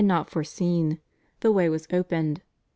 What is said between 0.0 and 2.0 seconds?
not foreseen. The way was